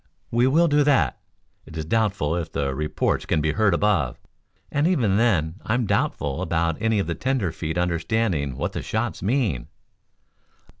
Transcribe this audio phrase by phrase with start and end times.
[0.31, 1.19] "We will do that.
[1.67, 4.17] It is doubtful if the reports can be heard above,
[4.71, 9.21] and even then I am doubtful about any of the tenderfeet understanding what the shots
[9.21, 9.67] mean.